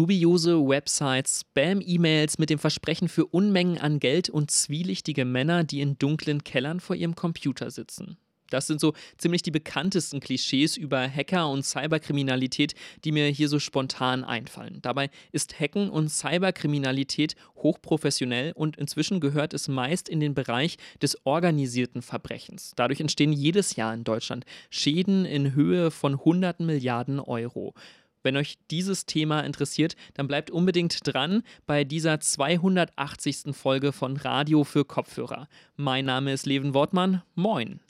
[0.00, 5.98] Dubiose Websites, Spam-E-Mails mit dem Versprechen für Unmengen an Geld und zwielichtige Männer, die in
[5.98, 8.16] dunklen Kellern vor ihrem Computer sitzen.
[8.48, 12.72] Das sind so ziemlich die bekanntesten Klischees über Hacker und Cyberkriminalität,
[13.04, 14.78] die mir hier so spontan einfallen.
[14.80, 21.26] Dabei ist Hacken und Cyberkriminalität hochprofessionell und inzwischen gehört es meist in den Bereich des
[21.26, 22.72] organisierten Verbrechens.
[22.74, 27.74] Dadurch entstehen jedes Jahr in Deutschland Schäden in Höhe von hunderten Milliarden Euro.
[28.22, 33.54] Wenn euch dieses Thema interessiert, dann bleibt unbedingt dran bei dieser 280.
[33.56, 35.48] Folge von Radio für Kopfhörer.
[35.76, 37.22] Mein Name ist Leven Wortmann.
[37.34, 37.80] Moin.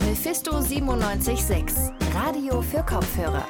[0.00, 3.46] Mephisto 976, Radio für Kopfhörer.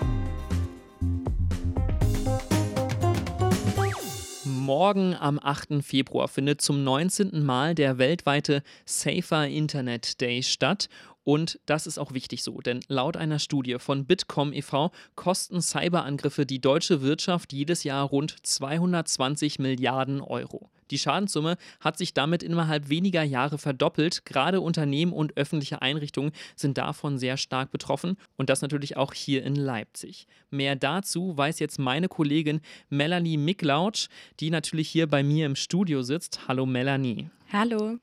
[4.44, 5.84] Morgen am 8.
[5.84, 7.44] Februar findet zum 19.
[7.44, 10.88] Mal der weltweite Safer Internet Day statt
[11.26, 14.92] und das ist auch wichtig so, denn laut einer Studie von Bitkom e.V.
[15.16, 20.70] kosten Cyberangriffe die deutsche Wirtschaft jedes Jahr rund 220 Milliarden Euro.
[20.92, 24.24] Die Schadenssumme hat sich damit innerhalb weniger Jahre verdoppelt.
[24.24, 29.42] Gerade Unternehmen und öffentliche Einrichtungen sind davon sehr stark betroffen und das natürlich auch hier
[29.42, 30.28] in Leipzig.
[30.50, 34.06] Mehr dazu weiß jetzt meine Kollegin Melanie Miklautsch,
[34.38, 36.46] die natürlich hier bei mir im Studio sitzt.
[36.46, 37.30] Hallo Melanie.
[37.52, 37.98] Hallo.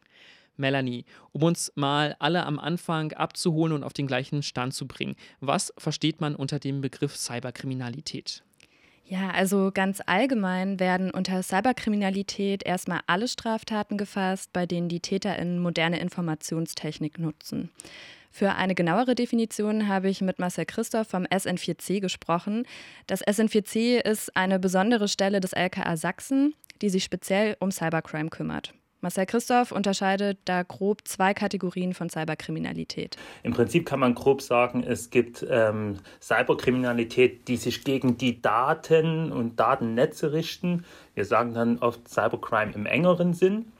[0.58, 5.16] Melanie, um uns mal alle am Anfang abzuholen und auf den gleichen Stand zu bringen.
[5.40, 8.44] Was versteht man unter dem Begriff Cyberkriminalität?
[9.06, 15.60] Ja, also ganz allgemein werden unter Cyberkriminalität erstmal alle Straftaten gefasst, bei denen die TäterInnen
[15.60, 17.70] moderne Informationstechnik nutzen.
[18.32, 22.66] Für eine genauere Definition habe ich mit Marcel Christoph vom SN4C gesprochen.
[23.06, 28.74] Das SN4C ist eine besondere Stelle des LKA Sachsen, die sich speziell um Cybercrime kümmert.
[29.04, 33.18] Marcel Christoph unterscheidet da grob zwei Kategorien von Cyberkriminalität.
[33.44, 39.34] Im Prinzip kann man grob sagen, es gibt ähm, Cyberkriminalität, die sich gegen die Daten
[39.34, 40.86] und Datennetze richten.
[41.16, 43.74] Wir sagen dann oft Cybercrime im engeren Sinn.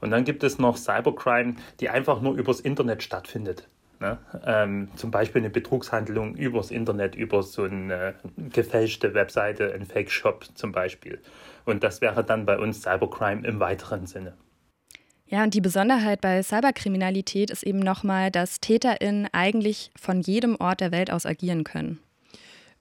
[0.00, 3.68] Und dann gibt es noch Cybercrime, die einfach nur übers Internet stattfindet.
[4.00, 4.18] Ne?
[4.44, 10.72] Ähm, zum Beispiel eine Betrugshandlung übers Internet, über so eine gefälschte Webseite, ein Fake-Shop zum
[10.72, 11.20] Beispiel.
[11.64, 14.34] Und das wäre dann bei uns Cybercrime im weiteren Sinne.
[15.28, 20.80] Ja, und die Besonderheit bei Cyberkriminalität ist eben nochmal, dass TäterInnen eigentlich von jedem Ort
[20.80, 21.98] der Welt aus agieren können.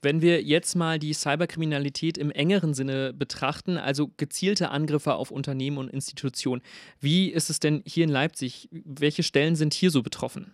[0.04, 5.80] Wenn wir jetzt mal die Cyberkriminalität im engeren Sinne betrachten, also gezielte Angriffe auf Unternehmen
[5.80, 6.62] und Institutionen,
[7.00, 8.70] wie ist es denn hier in Leipzig?
[8.72, 10.52] Welche Stellen sind hier so betroffen?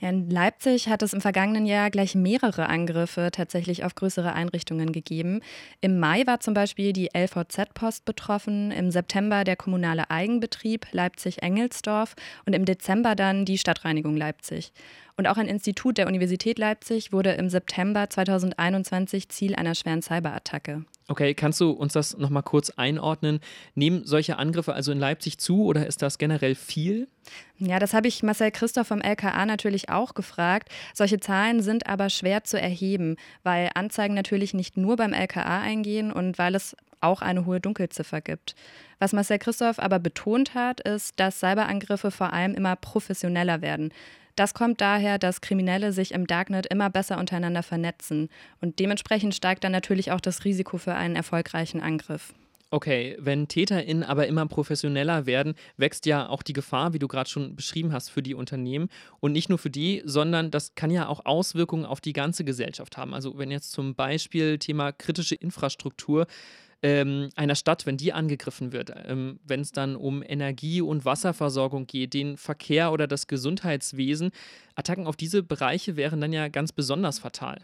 [0.00, 4.92] Ja, in Leipzig hat es im vergangenen Jahr gleich mehrere Angriffe tatsächlich auf größere Einrichtungen
[4.92, 5.40] gegeben.
[5.80, 12.14] Im Mai war zum Beispiel die LVZ-Post betroffen, im September der kommunale Eigenbetrieb Leipzig-Engelsdorf
[12.46, 14.72] und im Dezember dann die Stadtreinigung Leipzig.
[15.16, 20.86] Und auch ein Institut der Universität Leipzig wurde im September 2021 Ziel einer schweren Cyberattacke.
[21.10, 23.40] Okay, kannst du uns das nochmal kurz einordnen?
[23.74, 27.08] Nehmen solche Angriffe also in Leipzig zu oder ist das generell viel?
[27.58, 30.68] Ja, das habe ich Marcel Christoph vom LKA natürlich auch gefragt.
[30.94, 36.12] Solche Zahlen sind aber schwer zu erheben, weil Anzeigen natürlich nicht nur beim LKA eingehen
[36.12, 38.54] und weil es auch eine hohe Dunkelziffer gibt.
[39.00, 43.92] Was Marcel Christoph aber betont hat, ist, dass Cyberangriffe vor allem immer professioneller werden.
[44.40, 48.30] Das kommt daher, dass Kriminelle sich im Darknet immer besser untereinander vernetzen
[48.62, 52.32] und dementsprechend steigt dann natürlich auch das Risiko für einen erfolgreichen Angriff.
[52.70, 57.28] Okay, wenn TäterInnen aber immer professioneller werden, wächst ja auch die Gefahr, wie du gerade
[57.28, 58.88] schon beschrieben hast, für die Unternehmen.
[59.18, 62.96] Und nicht nur für die, sondern das kann ja auch Auswirkungen auf die ganze Gesellschaft
[62.96, 63.12] haben.
[63.12, 66.26] Also wenn jetzt zum Beispiel Thema kritische Infrastruktur
[66.82, 71.86] ähm, einer Stadt, wenn die angegriffen wird, ähm, wenn es dann um Energie- und Wasserversorgung
[71.86, 74.30] geht, den Verkehr oder das Gesundheitswesen,
[74.74, 77.58] Attacken auf diese Bereiche wären dann ja ganz besonders fatal.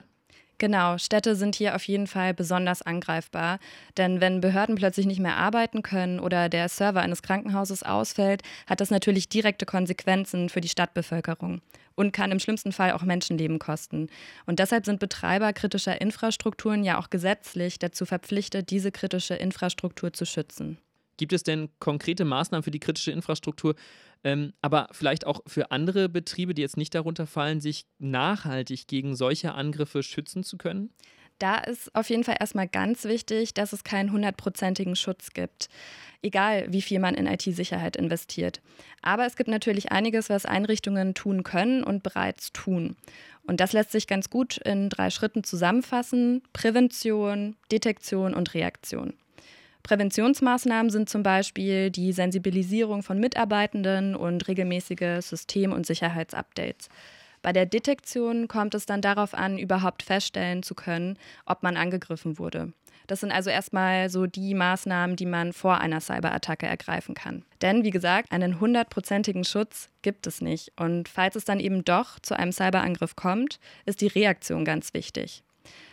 [0.59, 3.59] Genau, Städte sind hier auf jeden Fall besonders angreifbar,
[3.99, 8.81] denn wenn Behörden plötzlich nicht mehr arbeiten können oder der Server eines Krankenhauses ausfällt, hat
[8.81, 11.61] das natürlich direkte Konsequenzen für die Stadtbevölkerung
[11.95, 14.09] und kann im schlimmsten Fall auch Menschenleben kosten.
[14.47, 20.25] Und deshalb sind Betreiber kritischer Infrastrukturen ja auch gesetzlich dazu verpflichtet, diese kritische Infrastruktur zu
[20.25, 20.79] schützen.
[21.17, 23.75] Gibt es denn konkrete Maßnahmen für die kritische Infrastruktur,
[24.25, 29.17] ähm, aber vielleicht auch für andere Betriebe, die jetzt nicht darunter fallen, sich nachhaltig gegen
[29.17, 30.91] solche Angriffe schützen zu können?
[31.39, 35.69] Da ist auf jeden Fall erstmal ganz wichtig, dass es keinen hundertprozentigen Schutz gibt,
[36.23, 38.63] egal wie viel man in IT-Sicherheit investiert.
[39.03, 42.97] Aber es gibt natürlich einiges, was Einrichtungen tun können und bereits tun.
[43.47, 46.43] Und das lässt sich ganz gut in drei Schritten zusammenfassen.
[46.55, 49.13] Prävention, Detektion und Reaktion.
[49.87, 56.89] Präventionsmaßnahmen sind zum Beispiel die Sensibilisierung von Mitarbeitenden und regelmäßige System- und Sicherheitsupdates.
[57.41, 62.41] Bei der Detektion kommt es dann darauf an, überhaupt feststellen zu können, ob man angegriffen
[62.41, 62.73] wurde.
[63.07, 67.45] Das sind also erstmal so die Maßnahmen, die man vor einer Cyberattacke ergreifen kann.
[67.63, 70.73] Denn wie gesagt, einen hundertprozentigen Schutz gibt es nicht.
[70.81, 75.45] Und falls es dann eben doch zu einem Cyberangriff kommt, ist die Reaktion ganz wichtig.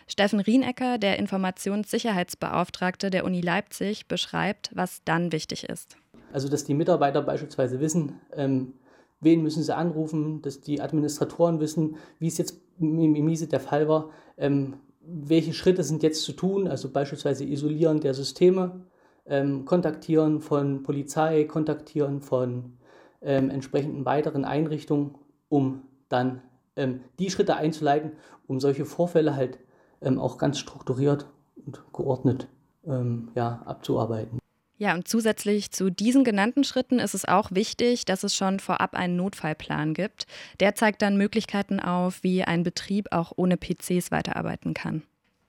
[0.08, 5.98] Steffen Rienecker, der Informationssicherheitsbeauftragte der Uni Leipzig, beschreibt, was dann wichtig ist.
[6.32, 8.74] Also, dass die Mitarbeiter beispielsweise wissen, ähm,
[9.22, 13.88] wen müssen sie anrufen, dass die Administratoren wissen, wie es jetzt im Miese der Fall
[13.88, 18.82] war, ähm, welche Schritte sind jetzt zu tun, also beispielsweise Isolieren der Systeme,
[19.26, 22.78] ähm, Kontaktieren von Polizei, Kontaktieren von
[23.22, 25.16] ähm, entsprechenden weiteren Einrichtungen,
[25.50, 26.42] um dann
[26.76, 28.14] ähm, die Schritte einzuleiten,
[28.48, 29.60] um solche Vorfälle halt
[30.04, 31.26] ähm, auch ganz strukturiert
[31.66, 32.48] und geordnet
[32.86, 34.40] ähm, ja, abzuarbeiten.
[34.78, 38.96] Ja, und zusätzlich zu diesen genannten Schritten ist es auch wichtig, dass es schon vorab
[38.96, 40.26] einen Notfallplan gibt.
[40.60, 45.04] Der zeigt dann Möglichkeiten auf, wie ein Betrieb auch ohne PCs weiterarbeiten kann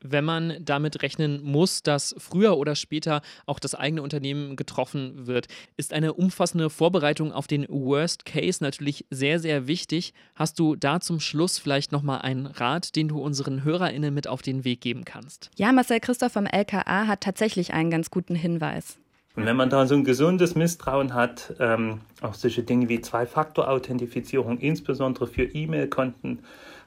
[0.05, 5.49] wenn man damit rechnen muss, dass früher oder später auch das eigene Unternehmen getroffen wird,
[5.77, 10.13] ist eine umfassende Vorbereitung auf den Worst Case natürlich sehr, sehr wichtig.
[10.35, 14.43] Hast du da zum Schluss vielleicht nochmal einen Rat, den du unseren HörerInnen mit auf
[14.43, 15.51] den Weg geben kannst?
[15.57, 18.99] Ja, Marcel Christoph vom LKA hat tatsächlich einen ganz guten Hinweis.
[19.37, 24.59] Und wenn man da so ein gesundes Misstrauen hat, ähm, auch solche Dinge wie Zwei-Faktor-Authentifizierung,
[24.59, 26.41] insbesondere für E-Mail-Konten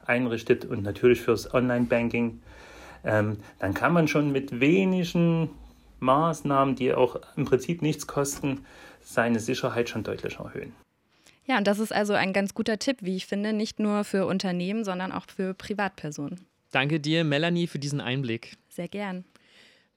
[0.05, 2.39] einrichtet und natürlich fürs Online-Banking,
[3.03, 5.49] ähm, dann kann man schon mit wenigen
[5.99, 8.65] Maßnahmen, die auch im Prinzip nichts kosten,
[9.01, 10.73] seine Sicherheit schon deutlich erhöhen.
[11.45, 14.25] Ja, und das ist also ein ganz guter Tipp, wie ich finde, nicht nur für
[14.25, 16.45] Unternehmen, sondern auch für Privatpersonen.
[16.71, 18.57] Danke dir, Melanie, für diesen Einblick.
[18.67, 19.23] Sehr gern.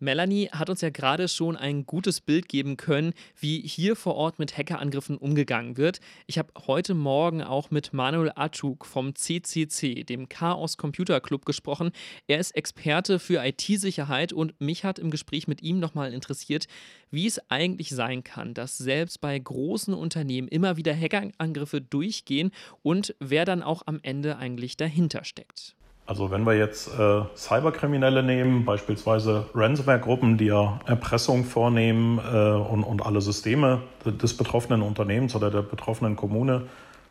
[0.01, 4.39] Melanie hat uns ja gerade schon ein gutes Bild geben können, wie hier vor Ort
[4.39, 6.01] mit Hackerangriffen umgegangen wird.
[6.27, 11.93] Ich habe heute Morgen auch mit Manuel Atschuk vom CCC, dem Chaos Computer Club, gesprochen.
[12.27, 16.67] Er ist Experte für IT-Sicherheit und mich hat im Gespräch mit ihm nochmal interessiert,
[17.11, 22.53] wie es eigentlich sein kann, dass selbst bei großen Unternehmen immer wieder Hackerangriffe durchgehen
[22.83, 25.77] und wer dann auch am Ende eigentlich dahinter steckt.
[26.07, 32.83] Also wenn wir jetzt äh, Cyberkriminelle nehmen, beispielsweise Ransomware-Gruppen, die ja Erpressung vornehmen äh, und,
[32.83, 36.63] und alle Systeme des betroffenen Unternehmens oder der betroffenen Kommune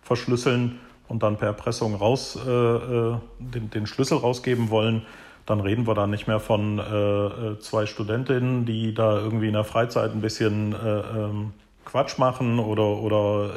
[0.01, 5.03] verschlüsseln und dann per Erpressung raus, äh, äh den, den, Schlüssel rausgeben wollen,
[5.45, 9.53] dann reden wir da nicht mehr von äh, äh, zwei Studentinnen, die da irgendwie in
[9.53, 11.53] der Freizeit ein bisschen ähm,
[11.85, 13.49] Quatsch machen oder, oder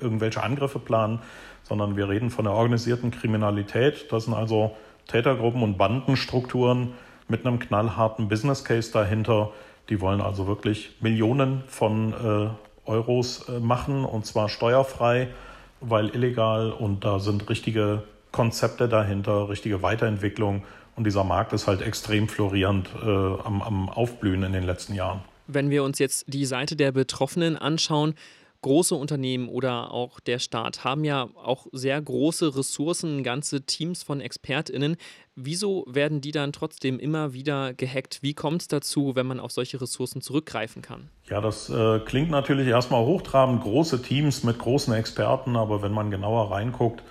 [0.00, 1.18] irgendwelche Angriffe planen,
[1.64, 4.12] sondern wir reden von der organisierten Kriminalität.
[4.12, 4.76] Das sind also
[5.08, 6.92] Tätergruppen und Bandenstrukturen
[7.28, 9.50] mit einem knallharten Business Case dahinter.
[9.88, 15.28] Die wollen also wirklich Millionen von äh, Euros äh, machen und zwar steuerfrei,
[15.80, 18.02] weil illegal und da sind richtige
[18.32, 20.64] Konzepte dahinter, richtige Weiterentwicklung
[20.96, 25.20] und dieser Markt ist halt extrem florierend äh, am, am Aufblühen in den letzten Jahren.
[25.46, 28.14] Wenn wir uns jetzt die Seite der Betroffenen anschauen,
[28.64, 34.22] große Unternehmen oder auch der Staat haben ja auch sehr große Ressourcen, ganze Teams von
[34.22, 34.96] ExpertInnen.
[35.36, 38.22] Wieso werden die dann trotzdem immer wieder gehackt?
[38.22, 41.10] Wie kommt es dazu, wenn man auf solche Ressourcen zurückgreifen kann?
[41.28, 46.10] Ja, das äh, klingt natürlich erstmal hochtrabend, große Teams mit großen Experten, aber wenn man
[46.10, 47.02] genauer reinguckt,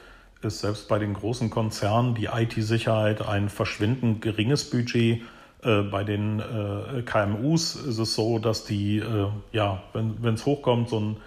[0.41, 5.21] ist selbst bei den großen Konzernen die IT-Sicherheit ein verschwindend geringes Budget.
[5.61, 10.89] Äh, bei den äh, KMUs ist es so, dass die, äh, ja, wenn es hochkommt,
[10.89, 11.17] so ein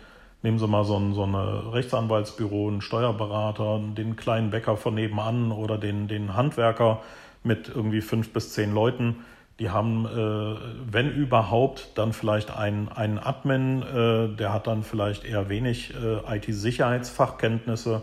[0.42, 5.50] Nehmen Sie mal so ein so eine Rechtsanwaltsbüro, einen Steuerberater, den kleinen Bäcker von nebenan
[5.50, 7.02] oder den, den Handwerker
[7.42, 9.24] mit irgendwie fünf bis zehn Leuten.
[9.58, 15.24] Die haben, äh, wenn überhaupt, dann vielleicht einen, einen Admin, äh, der hat dann vielleicht
[15.24, 18.02] eher wenig äh, IT-Sicherheitsfachkenntnisse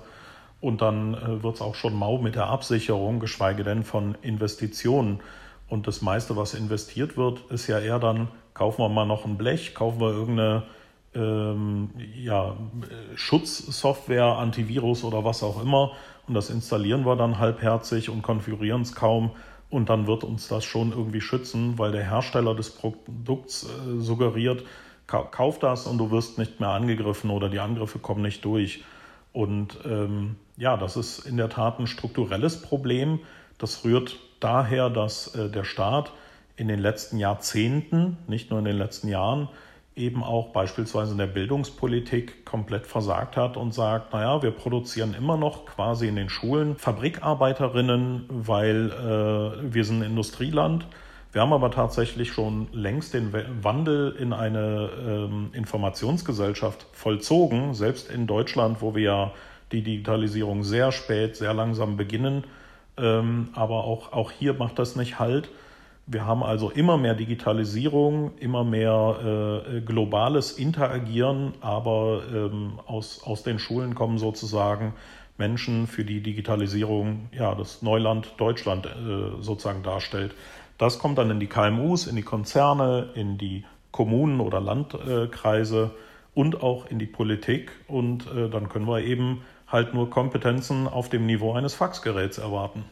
[0.62, 5.20] und dann äh, wird es auch schon mau mit der Absicherung, geschweige denn von Investitionen.
[5.70, 9.38] Und das meiste, was investiert wird, ist ja eher dann, kaufen wir mal noch ein
[9.38, 10.63] Blech, kaufen wir irgendeine
[11.15, 12.55] ähm, ja,
[13.15, 15.91] Schutzsoftware, Antivirus oder was auch immer.
[16.27, 19.32] Und das installieren wir dann halbherzig und konfigurieren es kaum.
[19.70, 24.63] Und dann wird uns das schon irgendwie schützen, weil der Hersteller des Produkts äh, suggeriert,
[25.08, 28.84] kauf das und du wirst nicht mehr angegriffen oder die Angriffe kommen nicht durch.
[29.32, 33.20] Und ähm, ja, das ist in der Tat ein strukturelles Problem.
[33.58, 36.13] Das rührt daher, dass äh, der Staat
[36.55, 39.50] in den letzten Jahrzehnten, nicht nur in den letzten Jahren,
[39.96, 45.38] eben auch beispielsweise in der Bildungspolitik komplett versagt hat und sagt, naja, wir produzieren immer
[45.38, 50.88] noch quasi in den Schulen Fabrikarbeiterinnen, weil äh, wir sind ein Industrieland.
[51.32, 53.34] Wir haben aber tatsächlich schon längst den
[53.64, 59.32] Wandel in eine ähm, Informationsgesellschaft vollzogen, selbst in Deutschland, wo wir ja
[59.72, 62.44] die Digitalisierung sehr spät, sehr langsam beginnen.
[62.98, 65.50] Ähm, aber auch, auch hier macht das nicht Halt.
[66.05, 73.43] Wir haben also immer mehr Digitalisierung, immer mehr äh, globales Interagieren, aber ähm, aus, aus
[73.43, 74.93] den Schulen kommen sozusagen
[75.38, 80.36] Menschen, für die Digitalisierung ja das Neuland Deutschland äh, sozusagen darstellt.
[80.77, 85.91] Das kommt dann in die KMUs, in die Konzerne, in die Kommunen oder Landkreise
[86.33, 87.72] und auch in die Politik.
[87.88, 92.83] Und äh, dann können wir eben halt nur Kompetenzen auf dem Niveau eines Faxgeräts erwarten.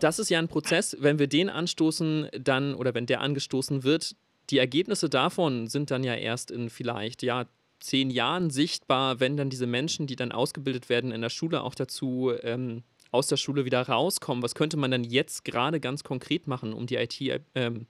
[0.00, 0.96] Das ist ja ein Prozess.
[1.00, 4.16] Wenn wir den anstoßen, dann oder wenn der angestoßen wird,
[4.50, 7.46] die Ergebnisse davon sind dann ja erst in vielleicht ja
[7.80, 11.74] zehn Jahren sichtbar, wenn dann diese Menschen, die dann ausgebildet werden in der Schule, auch
[11.74, 14.42] dazu ähm, aus der Schule wieder rauskommen.
[14.42, 17.86] Was könnte man dann jetzt gerade ganz konkret machen, um die IT-Sicherheit ähm,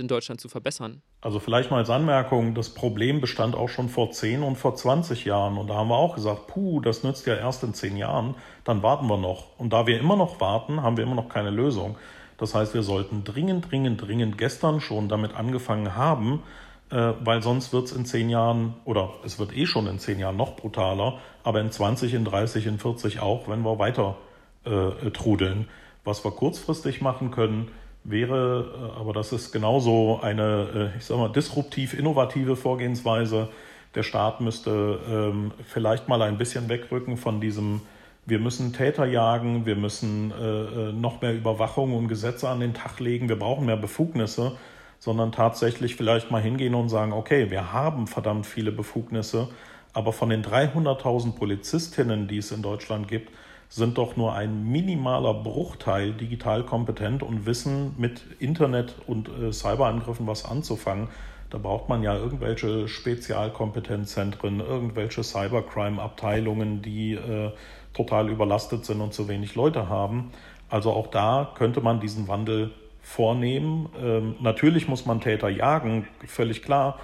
[0.00, 1.02] in Deutschland zu verbessern?
[1.20, 5.24] Also vielleicht mal als Anmerkung, das Problem bestand auch schon vor 10 und vor 20
[5.24, 5.58] Jahren.
[5.58, 8.82] Und da haben wir auch gesagt, puh, das nützt ja erst in 10 Jahren, dann
[8.82, 9.58] warten wir noch.
[9.58, 11.96] Und da wir immer noch warten, haben wir immer noch keine Lösung.
[12.38, 16.42] Das heißt, wir sollten dringend, dringend, dringend gestern schon damit angefangen haben,
[16.90, 20.18] äh, weil sonst wird es in 10 Jahren, oder es wird eh schon in 10
[20.18, 24.16] Jahren noch brutaler, aber in 20, in 30, in 40 auch, wenn wir weiter
[24.64, 25.68] äh, trudeln.
[26.04, 27.68] Was wir kurzfristig machen können,
[28.04, 33.48] wäre, äh, aber das ist genauso eine, äh, ich sag mal, disruptiv innovative Vorgehensweise.
[33.94, 37.82] Der Staat müsste ähm, vielleicht mal ein bisschen wegrücken von diesem,
[38.24, 43.00] wir müssen Täter jagen, wir müssen äh, noch mehr Überwachung und Gesetze an den Tag
[43.00, 44.52] legen, wir brauchen mehr Befugnisse,
[44.98, 49.48] sondern tatsächlich vielleicht mal hingehen und sagen, okay, wir haben verdammt viele Befugnisse,
[49.92, 53.30] aber von den 300.000 Polizistinnen, die es in Deutschland gibt,
[53.74, 60.26] sind doch nur ein minimaler Bruchteil digital kompetent und wissen mit Internet und äh, Cyberangriffen
[60.26, 61.08] was anzufangen.
[61.48, 67.50] Da braucht man ja irgendwelche Spezialkompetenzzentren, irgendwelche Cybercrime-Abteilungen, die äh,
[67.94, 70.32] total überlastet sind und zu wenig Leute haben.
[70.68, 73.88] Also auch da könnte man diesen Wandel vornehmen.
[73.98, 76.98] Ähm, natürlich muss man Täter jagen, völlig klar.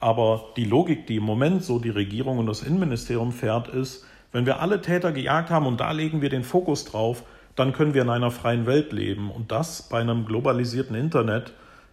[0.00, 4.46] Aber die Logik, die im Moment so die Regierung und das Innenministerium fährt, ist, wenn
[4.46, 7.22] wir alle Täter gejagt haben und da legen wir den Fokus drauf,
[7.54, 9.30] dann können wir in einer freien Welt leben.
[9.30, 11.52] Und das bei einem globalisierten Internet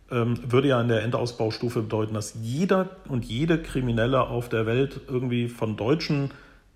[0.10, 5.02] ähm, würde ja in der Endausbaustufe bedeuten, dass jeder und jede Kriminelle auf der Welt
[5.08, 6.32] irgendwie von Deutschen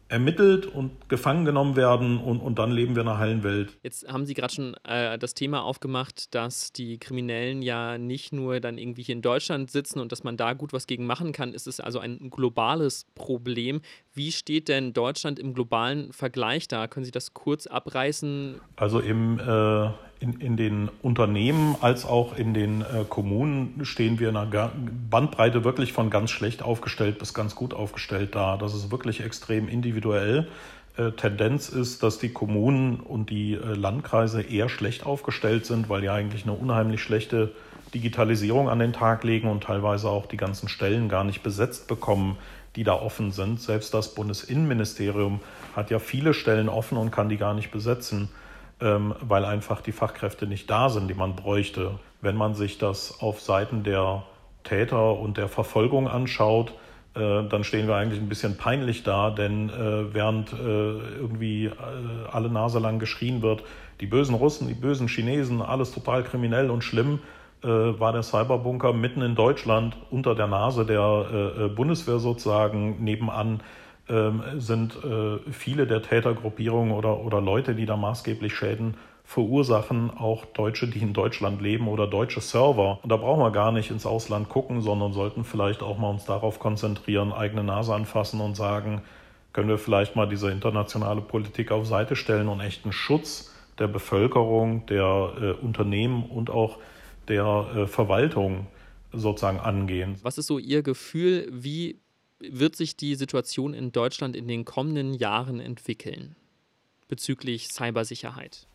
[0.08, 3.78] ermittelt und gefangen genommen werden und, und dann leben wir in einer heilen Welt.
[3.82, 8.60] Jetzt haben Sie gerade schon äh, das Thema aufgemacht, dass die Kriminellen ja nicht nur
[8.60, 11.54] dann irgendwie hier in Deutschland sitzen und dass man da gut was gegen machen kann.
[11.54, 13.82] Es ist also ein globales Problem.
[14.14, 16.88] Wie steht denn Deutschland im globalen Vergleich da?
[16.88, 18.62] Können Sie das kurz abreißen?
[18.76, 24.30] Also im, äh, in, in den Unternehmen als auch in den äh, Kommunen stehen wir
[24.30, 24.72] in einer
[25.10, 28.58] Bandbreite wirklich von ganz schlecht aufgestellt bis ganz gut aufgestellt da.
[28.58, 30.48] Das ist wirklich extrem individuell.
[30.98, 36.02] Äh, Tendenz ist, dass die Kommunen und die äh, Landkreise eher schlecht aufgestellt sind, weil
[36.02, 37.52] die eigentlich eine unheimlich schlechte
[37.94, 42.38] Digitalisierung an den Tag legen und teilweise auch die ganzen Stellen gar nicht besetzt bekommen,
[42.76, 43.62] die da offen sind.
[43.62, 45.40] Selbst das Bundesinnenministerium
[45.76, 48.30] hat ja viele Stellen offen und kann die gar nicht besetzen,
[48.80, 51.92] weil einfach die Fachkräfte nicht da sind, die man bräuchte.
[52.22, 54.24] Wenn man sich das auf Seiten der
[54.64, 56.74] Täter und der Verfolgung anschaut,
[57.16, 61.72] äh, dann stehen wir eigentlich ein bisschen peinlich da, denn äh, während äh, irgendwie
[62.32, 63.64] alle Nase lang geschrien wird,
[64.02, 67.20] die bösen Russen, die bösen Chinesen, alles total kriminell und schlimm,
[67.62, 73.62] war der Cyberbunker mitten in Deutschland unter der Nase der Bundeswehr sozusagen nebenan
[74.08, 74.98] ähm, sind
[75.52, 78.96] viele der Tätergruppierungen oder, oder Leute, die da maßgeblich Schäden
[79.26, 83.00] verursachen, auch Deutsche, die in Deutschland leben oder deutsche Server.
[83.02, 86.26] Und da brauchen wir gar nicht ins Ausland gucken, sondern sollten vielleicht auch mal uns
[86.26, 89.02] darauf konzentrieren, eigene Nase anfassen und sagen,
[89.52, 94.86] können wir vielleicht mal diese internationale Politik auf Seite stellen und echten Schutz der Bevölkerung,
[94.86, 96.78] der äh, Unternehmen und auch
[97.28, 98.68] der äh, Verwaltung
[99.12, 100.18] sozusagen angehen.
[100.22, 102.00] Was ist so Ihr Gefühl, wie
[102.40, 106.36] wird sich die Situation in Deutschland in den kommenden Jahren entwickeln
[107.08, 108.68] bezüglich Cybersicherheit?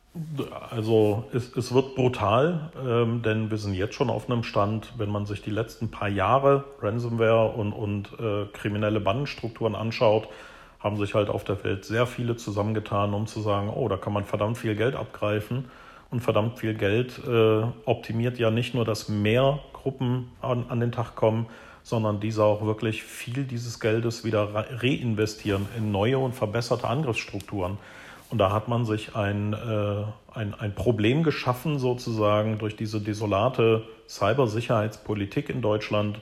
[0.70, 5.08] Also es, es wird brutal, ähm, denn wir sind jetzt schon auf einem Stand, wenn
[5.08, 10.28] man sich die letzten paar Jahre Ransomware und, und äh, kriminelle Bandenstrukturen anschaut,
[10.80, 14.12] haben sich halt auf der Welt sehr viele zusammengetan, um zu sagen, oh, da kann
[14.12, 15.66] man verdammt viel Geld abgreifen
[16.10, 20.90] und verdammt viel Geld äh, optimiert ja nicht nur, dass mehr Gruppen an, an den
[20.90, 21.46] Tag kommen,
[21.82, 27.78] sondern diese auch wirklich viel dieses Geldes wieder reinvestieren in neue und verbesserte Angriffsstrukturen.
[28.30, 33.82] Und da hat man sich ein, äh, ein, ein Problem geschaffen, sozusagen durch diese desolate
[34.08, 36.20] Cybersicherheitspolitik in Deutschland,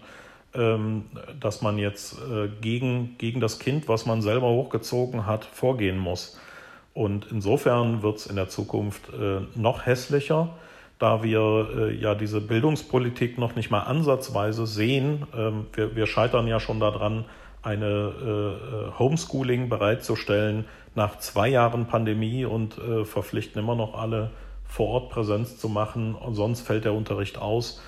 [0.55, 1.05] ähm,
[1.38, 6.41] dass man jetzt äh, gegen, gegen das Kind, was man selber hochgezogen hat, vorgehen muss.
[6.95, 10.49] Und insofern wird es in der Zukunft äh, noch hässlicher,
[10.99, 15.26] da wir äh, ja diese Bildungspolitik noch nicht mal ansatzweise sehen.
[15.37, 17.25] Ähm, wir, wir scheitern ja schon daran,
[17.61, 20.64] eine Homeschooling bereitzustellen
[20.95, 24.31] nach zwei Jahren Pandemie und verpflichten immer noch alle
[24.64, 26.14] vor Ort Präsenz zu machen.
[26.14, 27.83] Und sonst fällt der Unterricht aus.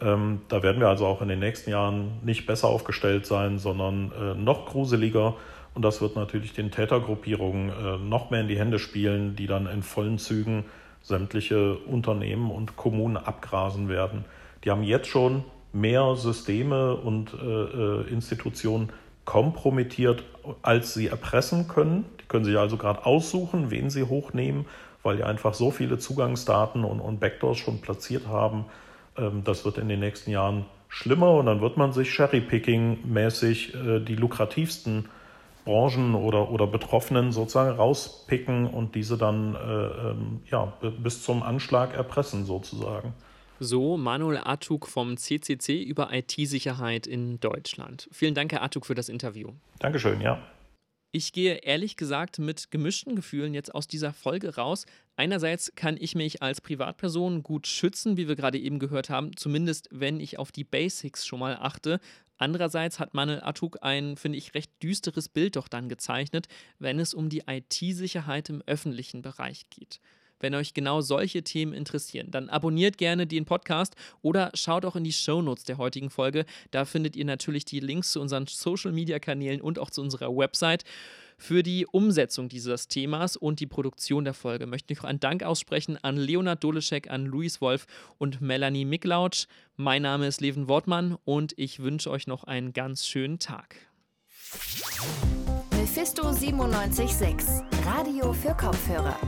[0.00, 4.12] Ähm, da werden wir also auch in den nächsten Jahren nicht besser aufgestellt sein, sondern
[4.12, 5.34] äh, noch gruseliger.
[5.72, 9.66] Und das wird natürlich den Tätergruppierungen äh, noch mehr in die Hände spielen, die dann
[9.66, 10.64] in vollen Zügen
[11.04, 14.24] sämtliche Unternehmen und Kommunen abgrasen werden.
[14.64, 18.88] Die haben jetzt schon mehr Systeme und äh, äh Institutionen
[19.24, 20.24] kompromittiert,
[20.62, 22.04] als sie erpressen können.
[22.20, 24.66] Die können sich also gerade aussuchen, wen sie hochnehmen,
[25.02, 28.64] weil die einfach so viele Zugangsdaten und, und Backdoors schon platziert haben,
[29.16, 34.00] ähm, das wird in den nächsten Jahren schlimmer und dann wird man sich Cherry-Picking-mäßig äh,
[34.00, 35.08] die lukrativsten
[35.64, 41.94] Branchen oder, oder Betroffenen sozusagen rauspicken und diese dann äh, ähm, ja, bis zum Anschlag
[41.94, 43.14] erpressen sozusagen.
[43.60, 48.08] So Manuel Artuk vom CCC über IT-Sicherheit in Deutschland.
[48.12, 49.52] Vielen Dank, Herr Artuk, für das Interview.
[49.78, 50.38] Dankeschön, ja.
[51.16, 54.84] Ich gehe ehrlich gesagt mit gemischten Gefühlen jetzt aus dieser Folge raus.
[55.14, 59.88] Einerseits kann ich mich als Privatperson gut schützen, wie wir gerade eben gehört haben, zumindest
[59.92, 62.00] wenn ich auf die Basics schon mal achte.
[62.36, 66.48] Andererseits hat Manuel Atuk ein, finde ich, recht düsteres Bild doch dann gezeichnet,
[66.78, 70.00] wenn es um die IT-Sicherheit im öffentlichen Bereich geht.
[70.40, 75.04] Wenn euch genau solche Themen interessieren, dann abonniert gerne den Podcast oder schaut auch in
[75.04, 76.44] die Shownotes der heutigen Folge.
[76.70, 80.84] Da findet ihr natürlich die Links zu unseren Social-Media-Kanälen und auch zu unserer Website.
[81.36, 85.42] Für die Umsetzung dieses Themas und die Produktion der Folge möchte ich noch einen Dank
[85.42, 87.86] aussprechen an Leonard Doleschek, an Luis Wolf
[88.18, 89.46] und Melanie Miklautsch.
[89.76, 93.76] Mein Name ist Leven Wortmann und ich wünsche euch noch einen ganz schönen Tag.
[95.76, 97.48] Mephisto 976,
[97.84, 99.18] Radio für Kopfhörer.